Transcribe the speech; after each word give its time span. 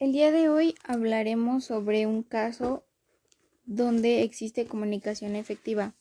El 0.00 0.12
día 0.12 0.30
de 0.30 0.48
hoy 0.48 0.76
hablaremos 0.82 1.64
sobre 1.64 2.06
un 2.06 2.22
caso 2.22 2.86
donde 3.66 4.22
existe 4.22 4.64
comunicación 4.64 5.36
efectiva 5.36 5.94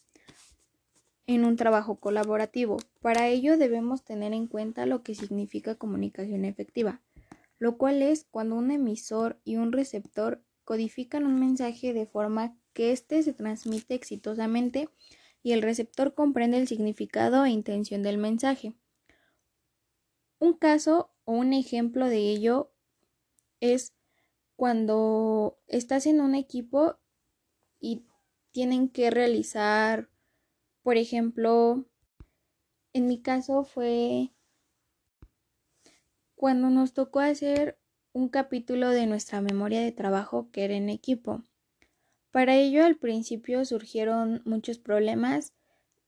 en 1.27 1.43
un 1.43 1.57
trabajo 1.57 1.99
colaborativo. 1.99 2.77
Para 3.01 3.27
ello 3.27 3.57
debemos 3.57 4.05
tener 4.05 4.31
en 4.31 4.47
cuenta 4.47 4.85
lo 4.85 5.03
que 5.03 5.15
significa 5.15 5.75
comunicación 5.75 6.45
efectiva, 6.45 7.01
lo 7.57 7.77
cual 7.77 8.01
es 8.01 8.25
cuando 8.31 8.55
un 8.55 8.71
emisor 8.71 9.37
y 9.43 9.57
un 9.57 9.73
receptor 9.73 10.41
codifican 10.63 11.25
un 11.25 11.37
mensaje 11.37 11.91
de 11.91 12.05
forma 12.05 12.55
que 12.71 12.93
éste 12.93 13.21
se 13.21 13.33
transmite 13.33 13.95
exitosamente 13.95 14.87
y 15.43 15.51
el 15.51 15.61
receptor 15.61 16.13
comprende 16.13 16.57
el 16.57 16.69
significado 16.69 17.43
e 17.43 17.49
intención 17.49 18.01
del 18.01 18.17
mensaje. 18.17 18.71
Un 20.39 20.53
caso 20.53 21.11
o 21.25 21.33
un 21.33 21.51
ejemplo 21.51 22.07
de 22.07 22.19
ello 22.19 22.71
es 23.59 23.93
cuando 24.55 25.57
estás 25.67 26.05
en 26.05 26.21
un 26.21 26.35
equipo 26.35 26.97
y 27.79 28.05
tienen 28.51 28.89
que 28.89 29.09
realizar, 29.09 30.09
por 30.83 30.97
ejemplo, 30.97 31.85
en 32.93 33.07
mi 33.07 33.21
caso 33.21 33.63
fue 33.63 34.31
cuando 36.35 36.69
nos 36.69 36.93
tocó 36.93 37.19
hacer 37.19 37.77
un 38.13 38.29
capítulo 38.29 38.89
de 38.89 39.05
nuestra 39.05 39.41
memoria 39.41 39.81
de 39.81 39.91
trabajo 39.91 40.49
que 40.51 40.65
era 40.65 40.75
en 40.75 40.89
equipo. 40.89 41.43
Para 42.31 42.55
ello 42.55 42.85
al 42.85 42.97
principio 42.97 43.65
surgieron 43.65 44.41
muchos 44.45 44.77
problemas, 44.77 45.53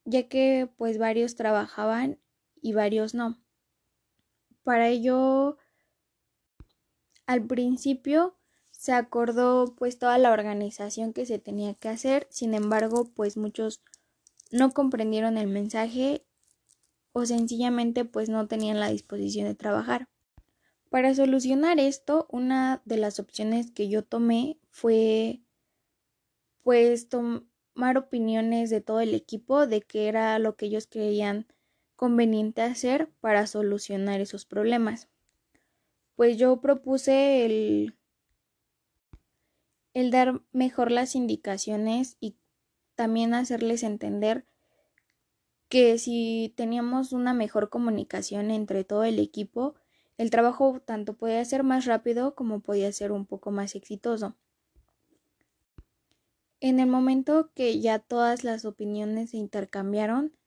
ya 0.06 0.28
que 0.28 0.70
pues 0.78 0.98
varios 0.98 1.36
trabajaban 1.36 2.20
y 2.62 2.74
varios 2.74 3.14
no. 3.14 3.40
Para 4.64 4.88
ello 4.90 5.58
al 7.32 7.46
principio 7.46 8.36
se 8.72 8.92
acordó 8.92 9.74
pues 9.78 9.98
toda 9.98 10.18
la 10.18 10.34
organización 10.34 11.14
que 11.14 11.26
se 11.26 11.40
tenía 11.40 11.74
que 11.76 11.88
hacer, 11.88 12.28
sin 12.30 12.54
embargo 12.54 13.06
pues 13.16 13.38
muchos 13.38 13.82
no 14.52 14.72
comprendieron 14.72 15.38
el 15.38 15.48
mensaje 15.48 16.26
o 17.14 17.26
sencillamente 17.26 18.04
pues 18.04 18.28
no 18.28 18.50
tenían 18.50 18.82
la 18.82 18.90
disposición 18.90 19.48
de 19.48 19.56
trabajar. 19.56 20.10
Para 20.90 21.16
solucionar 21.16 21.80
esto, 21.80 22.28
una 22.30 22.82
de 22.84 22.98
las 22.98 23.18
opciones 23.18 23.72
que 23.72 23.88
yo 23.88 24.04
tomé 24.04 24.58
fue 24.70 25.40
pues 26.64 27.08
tomar 27.08 27.98
opiniones 27.98 28.70
de 28.70 28.82
todo 28.82 29.00
el 29.00 29.14
equipo 29.14 29.68
de 29.68 29.82
qué 29.82 30.10
era 30.10 30.38
lo 30.38 30.58
que 30.58 30.66
ellos 30.66 30.86
creían 30.86 31.48
conveniente 31.96 32.62
hacer 32.62 33.10
para 33.22 33.48
solucionar 33.48 34.20
esos 34.20 34.44
problemas 34.44 35.08
pues 36.22 36.38
yo 36.38 36.62
propuse 36.62 37.46
el, 37.46 37.98
el 39.96 40.12
dar 40.12 40.44
mejor 40.52 40.92
las 40.92 41.16
indicaciones 41.16 42.16
y 42.20 42.36
también 42.94 43.34
hacerles 43.34 43.82
entender 43.82 44.46
que 45.68 45.98
si 45.98 46.54
teníamos 46.56 47.12
una 47.12 47.34
mejor 47.34 47.72
comunicación 47.72 48.52
entre 48.52 48.84
todo 48.84 49.04
el 49.04 49.18
equipo, 49.18 49.74
el 50.20 50.30
trabajo 50.30 50.80
tanto 50.86 51.18
podía 51.18 51.44
ser 51.44 51.64
más 51.64 51.86
rápido 51.86 52.36
como 52.36 52.60
podía 52.60 52.92
ser 52.92 53.12
un 53.12 53.26
poco 53.26 53.50
más 53.50 53.74
exitoso. 53.74 54.36
En 56.60 56.80
el 56.80 56.86
momento 56.86 57.50
que 57.56 57.80
ya 57.80 57.98
todas 57.98 58.44
las 58.44 58.64
opiniones 58.66 59.32
se 59.32 59.38
intercambiaron, 59.38 60.38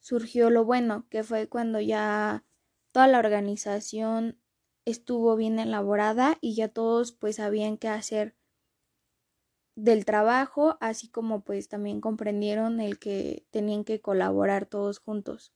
surgió 0.00 0.50
lo 0.50 0.64
bueno, 0.64 1.06
que 1.10 1.22
fue 1.22 1.48
cuando 1.48 1.78
ya 1.78 2.42
toda 2.90 3.06
la 3.06 3.20
organización 3.20 4.41
estuvo 4.84 5.36
bien 5.36 5.58
elaborada 5.58 6.38
y 6.40 6.54
ya 6.54 6.68
todos 6.68 7.12
pues 7.12 7.36
sabían 7.36 7.76
qué 7.78 7.88
hacer 7.88 8.36
del 9.74 10.04
trabajo, 10.04 10.76
así 10.80 11.08
como 11.08 11.44
pues 11.44 11.68
también 11.68 12.00
comprendieron 12.00 12.80
el 12.80 12.98
que 12.98 13.46
tenían 13.50 13.84
que 13.84 14.00
colaborar 14.00 14.66
todos 14.66 14.98
juntos. 14.98 15.52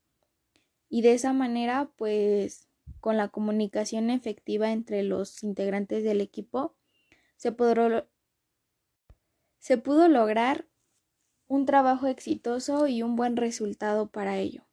Y 0.88 1.02
de 1.02 1.14
esa 1.14 1.32
manera 1.32 1.90
pues 1.96 2.68
con 3.00 3.16
la 3.16 3.28
comunicación 3.28 4.10
efectiva 4.10 4.72
entre 4.72 5.02
los 5.02 5.42
integrantes 5.42 6.04
del 6.04 6.20
equipo 6.20 6.76
se, 7.36 7.54
se 9.58 9.78
pudo 9.78 10.08
lograr 10.08 10.66
un 11.48 11.66
trabajo 11.66 12.06
exitoso 12.06 12.86
y 12.86 13.02
un 13.02 13.16
buen 13.16 13.36
resultado 13.36 14.10
para 14.10 14.38
ello. 14.38 14.65